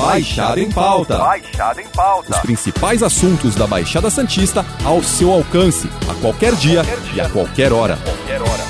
[0.00, 1.18] Baixada em Pauta.
[1.18, 2.30] Baixada em Pauta.
[2.30, 7.14] Os principais assuntos da Baixada Santista ao seu alcance, a qualquer dia, qualquer dia.
[7.14, 7.98] e a qualquer hora.
[7.98, 8.64] Qualquer hora.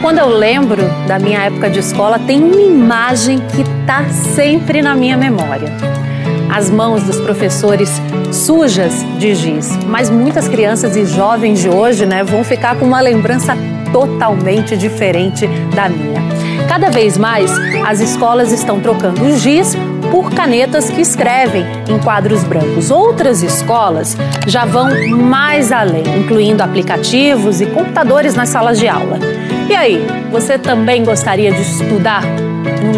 [0.00, 4.94] Quando eu lembro da minha época de escola, tem uma imagem que está sempre na
[4.94, 5.72] minha memória.
[6.48, 7.90] As mãos dos professores
[8.32, 9.76] sujas de giz.
[9.86, 13.56] Mas muitas crianças e jovens de hoje né, vão ficar com uma lembrança
[13.92, 16.22] totalmente diferente da minha.
[16.68, 17.50] Cada vez mais,
[17.86, 19.74] as escolas estão trocando o giz
[20.10, 22.90] por canetas que escrevem em quadros brancos.
[22.90, 24.16] Outras escolas
[24.46, 29.18] já vão mais além, incluindo aplicativos e computadores nas salas de aula.
[29.68, 32.22] E aí, você também gostaria de estudar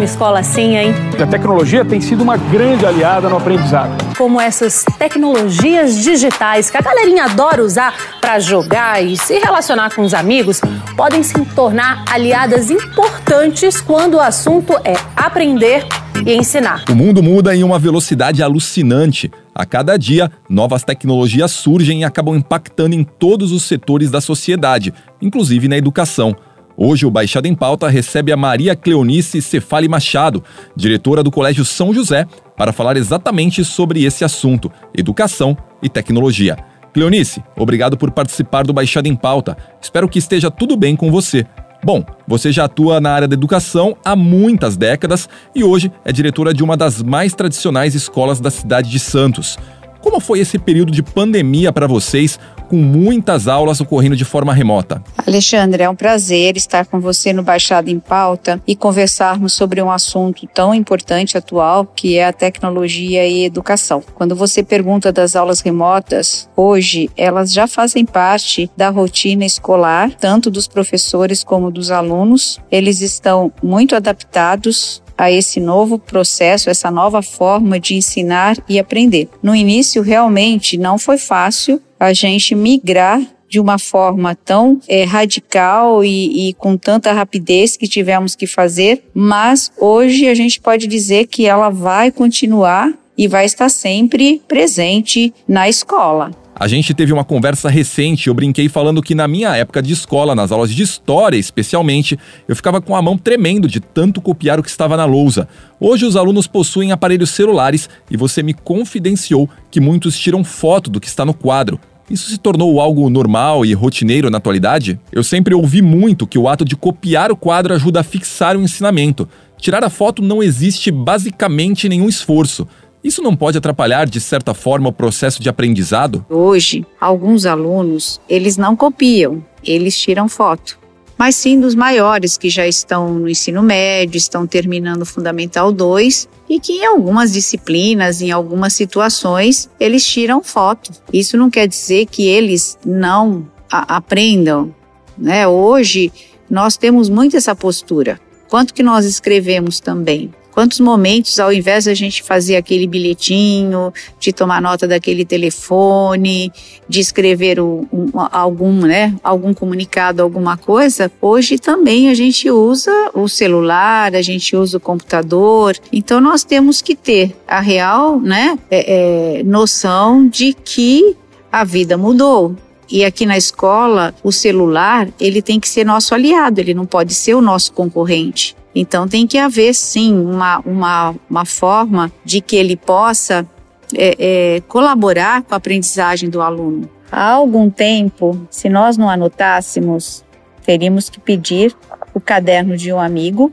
[0.01, 0.95] numa escola assim, hein?
[1.21, 3.91] A tecnologia tem sido uma grande aliada no aprendizado.
[4.17, 10.01] Como essas tecnologias digitais que a galerinha adora usar para jogar e se relacionar com
[10.01, 10.59] os amigos,
[10.97, 15.85] podem se tornar aliadas importantes quando o assunto é aprender
[16.25, 16.83] e ensinar.
[16.89, 19.31] O mundo muda em uma velocidade alucinante.
[19.53, 24.93] A cada dia, novas tecnologias surgem e acabam impactando em todos os setores da sociedade,
[25.21, 26.35] inclusive na educação.
[26.83, 30.43] Hoje, o Baixada em Pauta recebe a Maria Cleonice Cefali Machado,
[30.75, 32.25] diretora do Colégio São José,
[32.57, 36.57] para falar exatamente sobre esse assunto, educação e tecnologia.
[36.91, 39.55] Cleonice, obrigado por participar do Baixada em Pauta.
[39.79, 41.45] Espero que esteja tudo bem com você.
[41.83, 46.51] Bom, você já atua na área da educação há muitas décadas e hoje é diretora
[46.51, 49.55] de uma das mais tradicionais escolas da cidade de Santos.
[50.01, 55.03] Como foi esse período de pandemia para vocês, com muitas aulas ocorrendo de forma remota?
[55.27, 59.91] Alexandre, é um prazer estar com você no Baixada em Pauta e conversarmos sobre um
[59.91, 64.01] assunto tão importante atual que é a tecnologia e educação.
[64.15, 70.49] Quando você pergunta das aulas remotas, hoje elas já fazem parte da rotina escolar, tanto
[70.49, 72.57] dos professores como dos alunos.
[72.71, 79.29] Eles estão muito adaptados a esse novo processo, essa nova forma de ensinar e aprender.
[79.43, 86.03] No início, realmente não foi fácil a gente migrar de uma forma tão é, radical
[86.03, 91.27] e, e, com tanta rapidez que tivemos que fazer, mas hoje a gente pode dizer
[91.27, 92.91] que ela vai continuar
[93.21, 96.31] e vai estar sempre presente na escola.
[96.55, 100.33] A gente teve uma conversa recente, eu brinquei falando que na minha época de escola,
[100.33, 102.17] nas aulas de história especialmente,
[102.47, 105.47] eu ficava com a mão tremendo de tanto copiar o que estava na lousa.
[105.79, 110.99] Hoje os alunos possuem aparelhos celulares e você me confidenciou que muitos tiram foto do
[110.99, 111.79] que está no quadro.
[112.09, 114.99] Isso se tornou algo normal e rotineiro na atualidade?
[115.11, 118.63] Eu sempre ouvi muito que o ato de copiar o quadro ajuda a fixar o
[118.63, 119.29] ensinamento.
[119.59, 122.67] Tirar a foto não existe basicamente nenhum esforço.
[123.03, 126.25] Isso não pode atrapalhar, de certa forma, o processo de aprendizado?
[126.29, 130.79] Hoje, alguns alunos, eles não copiam, eles tiram foto.
[131.17, 136.27] Mas sim dos maiores que já estão no ensino médio, estão terminando o Fundamental 2
[136.49, 140.91] e que em algumas disciplinas, em algumas situações, eles tiram foto.
[141.13, 144.73] Isso não quer dizer que eles não aprendam.
[145.15, 145.47] Né?
[145.47, 146.11] Hoje,
[146.49, 148.19] nós temos muito essa postura.
[148.49, 150.33] Quanto que nós escrevemos também?
[150.51, 156.51] Quantos momentos, ao invés de a gente fazer aquele bilhetinho, de tomar nota daquele telefone,
[156.87, 157.85] de escrever um,
[158.31, 164.55] algum, né, algum comunicado, alguma coisa, hoje também a gente usa o celular, a gente
[164.55, 165.77] usa o computador.
[165.91, 171.15] Então nós temos que ter a real, né, é, é, noção de que
[171.51, 172.55] a vida mudou.
[172.89, 177.13] E aqui na escola, o celular, ele tem que ser nosso aliado, ele não pode
[177.13, 178.53] ser o nosso concorrente.
[178.73, 183.45] Então tem que haver sim uma, uma, uma forma de que ele possa
[183.93, 184.15] é,
[184.55, 186.89] é, colaborar com a aprendizagem do aluno.
[187.11, 190.23] Há algum tempo, se nós não anotássemos,
[190.63, 191.75] teríamos que pedir
[192.13, 193.51] o caderno de um amigo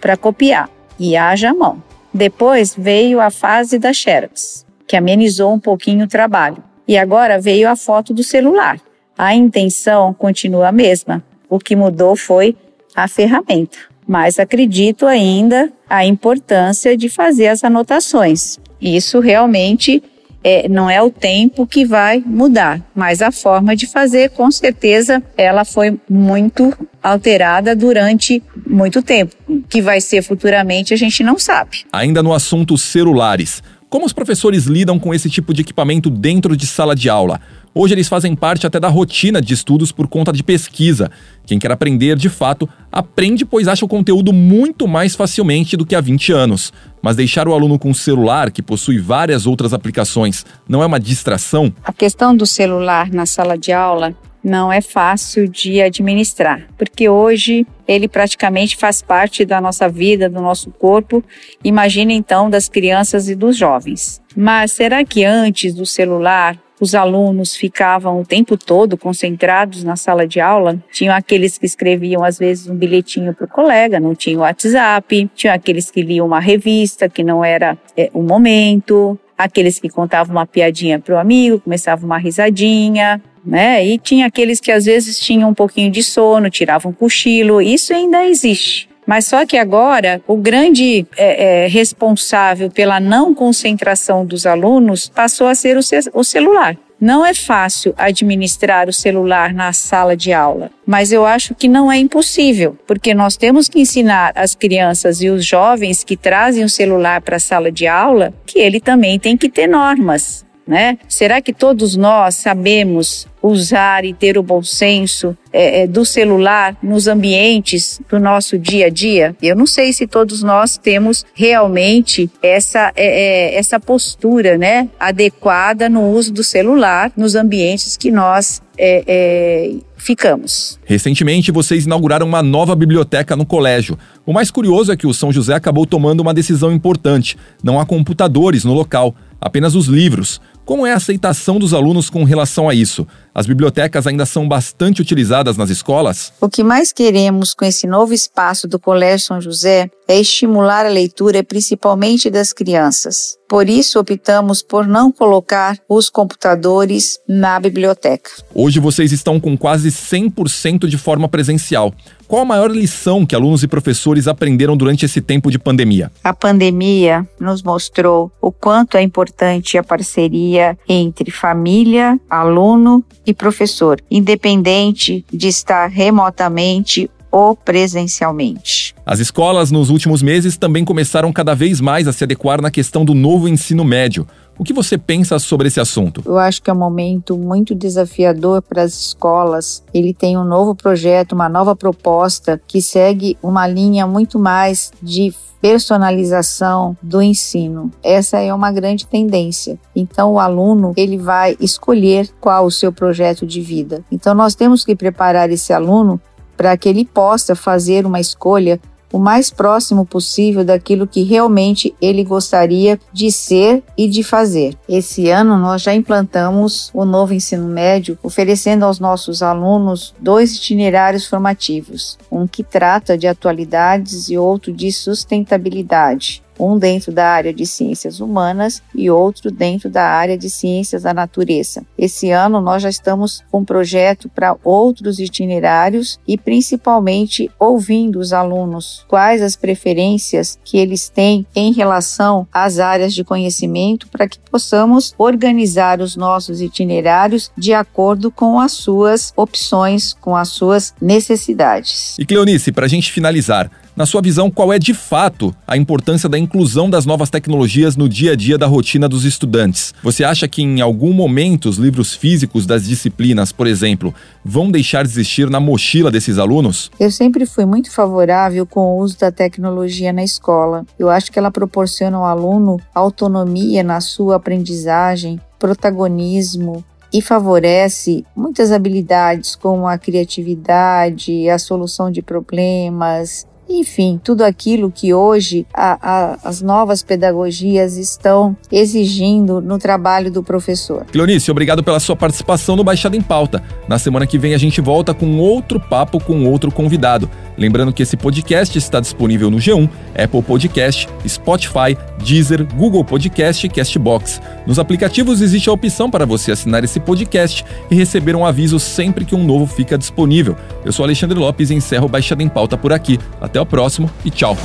[0.00, 1.82] para copiar e haja a mão.
[2.12, 6.62] Depois veio a fase da Xerox, que amenizou um pouquinho o trabalho.
[6.86, 8.78] E agora veio a foto do celular.
[9.18, 11.24] A intenção continua a mesma.
[11.48, 12.56] O que mudou foi
[12.94, 18.58] a ferramenta mas acredito ainda a importância de fazer as anotações.
[18.80, 20.02] Isso realmente
[20.44, 25.22] é, não é o tempo que vai mudar, mas a forma de fazer, com certeza,
[25.38, 29.34] ela foi muito alterada durante muito tempo.
[29.48, 31.84] O que vai ser futuramente a gente não sabe.
[31.90, 33.62] Ainda no assunto celulares,
[33.94, 37.40] como os professores lidam com esse tipo de equipamento dentro de sala de aula?
[37.72, 41.12] Hoje eles fazem parte até da rotina de estudos por conta de pesquisa.
[41.46, 45.94] Quem quer aprender de fato, aprende pois acha o conteúdo muito mais facilmente do que
[45.94, 46.72] há 20 anos.
[47.00, 50.98] Mas deixar o aluno com um celular, que possui várias outras aplicações, não é uma
[50.98, 51.72] distração?
[51.84, 54.12] A questão do celular na sala de aula
[54.44, 60.40] não é fácil de administrar, porque hoje ele praticamente faz parte da nossa vida, do
[60.40, 61.24] nosso corpo.
[61.62, 64.20] Imagina então das crianças e dos jovens.
[64.36, 70.26] Mas será que antes do celular os alunos ficavam o tempo todo concentrados na sala
[70.26, 70.78] de aula.
[70.92, 75.30] Tinham aqueles que escreviam, às vezes, um bilhetinho para o colega, não tinha WhatsApp.
[75.34, 79.18] Tinha aqueles que liam uma revista, que não era é, o momento.
[79.38, 83.22] Aqueles que contavam uma piadinha para o amigo, começavam uma risadinha.
[83.44, 83.84] Né?
[83.86, 87.60] E tinha aqueles que às vezes tinham um pouquinho de sono, tiravam um cochilo.
[87.60, 88.88] Isso ainda existe.
[89.06, 95.46] Mas só que agora o grande é, é, responsável pela não concentração dos alunos passou
[95.46, 96.76] a ser o, ce o celular.
[97.00, 101.92] Não é fácil administrar o celular na sala de aula, mas eu acho que não
[101.92, 106.68] é impossível, porque nós temos que ensinar as crianças e os jovens que trazem o
[106.68, 110.43] celular para a sala de aula que ele também tem que ter normas.
[110.66, 110.98] Né?
[111.08, 116.74] Será que todos nós sabemos usar e ter o bom senso é, é, do celular
[116.82, 119.36] nos ambientes do nosso dia a dia?
[119.42, 125.88] Eu não sei se todos nós temos realmente essa, é, é essa postura né, adequada
[125.90, 130.78] no uso do celular nos ambientes que nós é, é, ficamos.
[130.84, 133.98] Recentemente, vocês inauguraram uma nova biblioteca no colégio.
[134.26, 137.36] O mais curioso é que o São José acabou tomando uma decisão importante.
[137.62, 140.40] Não há computadores no local, apenas os livros.
[140.64, 143.06] Como é a aceitação dos alunos com relação a isso?
[143.34, 146.32] As bibliotecas ainda são bastante utilizadas nas escolas?
[146.40, 150.90] O que mais queremos com esse novo espaço do Colégio São José é estimular a
[150.90, 153.36] leitura, principalmente das crianças.
[153.48, 158.30] Por isso, optamos por não colocar os computadores na biblioteca.
[158.54, 161.92] Hoje vocês estão com quase 100% de forma presencial.
[162.26, 166.10] Qual a maior lição que alunos e professores aprenderam durante esse tempo de pandemia?
[166.22, 170.53] A pandemia nos mostrou o quanto é importante a parceria
[170.88, 178.94] entre família, aluno e professor, independente de estar remotamente ou presencialmente.
[179.04, 183.04] As escolas nos últimos meses também começaram cada vez mais a se adequar na questão
[183.04, 184.24] do novo ensino médio.
[184.56, 186.22] O que você pensa sobre esse assunto?
[186.24, 189.82] Eu acho que é um momento muito desafiador para as escolas.
[189.92, 195.34] Ele tem um novo projeto, uma nova proposta que segue uma linha muito mais de
[195.60, 197.90] personalização do ensino.
[198.00, 199.76] Essa é uma grande tendência.
[199.96, 204.04] Então o aluno, ele vai escolher qual o seu projeto de vida.
[204.12, 206.20] Então nós temos que preparar esse aluno
[206.56, 208.80] para que ele possa fazer uma escolha
[209.14, 214.76] o mais próximo possível daquilo que realmente ele gostaria de ser e de fazer.
[214.88, 221.26] Esse ano nós já implantamos o novo ensino médio, oferecendo aos nossos alunos dois itinerários
[221.26, 227.66] formativos, um que trata de atualidades e outro de sustentabilidade um dentro da área de
[227.66, 231.84] ciências humanas e outro dentro da área de ciências da natureza.
[231.96, 238.32] Esse ano nós já estamos com um projeto para outros itinerários e principalmente ouvindo os
[238.32, 244.38] alunos quais as preferências que eles têm em relação às áreas de conhecimento para que
[244.50, 252.16] possamos organizar os nossos itinerários de acordo com as suas opções, com as suas necessidades.
[252.18, 256.28] E Cleonice, para a gente finalizar, na sua visão, qual é de fato a importância
[256.28, 259.94] da inclusão das novas tecnologias no dia a dia da rotina dos estudantes?
[260.02, 264.12] Você acha que em algum momento os livros físicos das disciplinas, por exemplo,
[264.44, 266.90] vão deixar de existir na mochila desses alunos?
[266.98, 270.84] Eu sempre fui muito favorável com o uso da tecnologia na escola.
[270.98, 278.72] Eu acho que ela proporciona ao aluno autonomia na sua aprendizagem, protagonismo, e favorece muitas
[278.72, 286.38] habilidades como a criatividade, a solução de problemas, enfim, tudo aquilo que hoje a, a,
[286.44, 291.04] as novas pedagogias estão exigindo no trabalho do professor.
[291.06, 293.62] Cleonice, obrigado pela sua participação no Baixada em Pauta.
[293.88, 297.28] Na semana que vem a gente volta com outro papo com outro convidado.
[297.56, 303.70] Lembrando que esse podcast está disponível no G1, Apple Podcast, Spotify, Deezer, Google Podcast e
[303.70, 304.40] Castbox.
[304.66, 309.24] Nos aplicativos existe a opção para você assinar esse podcast e receber um aviso sempre
[309.24, 310.56] que um novo fica disponível.
[310.84, 313.18] Eu sou Alexandre Lopes e encerro o Baixada em Pauta por aqui.
[313.40, 314.56] Até o próximo e tchau.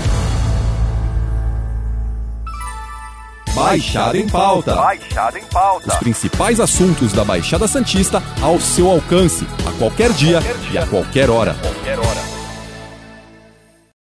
[3.54, 4.76] Baixada em Pauta.
[4.76, 5.88] Baixada em Pauta.
[5.88, 10.72] Os principais assuntos da Baixada Santista ao seu alcance, a qualquer dia, qualquer dia.
[10.74, 11.56] e a qualquer hora.